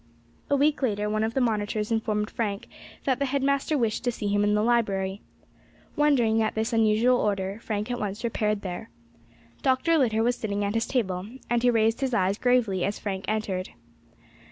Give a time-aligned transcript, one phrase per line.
[0.49, 2.67] A week later one of the monitors informed Frank
[3.03, 5.21] that the head master wished to see him in the library.
[5.95, 8.89] Wondering at this unusual order, Frank at once repaired there.
[9.61, 9.99] Dr.
[9.99, 13.69] Litter was sitting at his table, and he raised his eyes gravely as Frank entered.